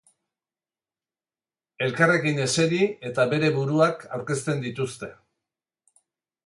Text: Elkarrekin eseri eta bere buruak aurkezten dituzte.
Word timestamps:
Elkarrekin 1.87 2.41
eseri 2.47 2.81
eta 3.11 3.27
bere 3.35 3.51
buruak 3.59 4.03
aurkezten 4.19 4.67
dituzte. 4.69 5.13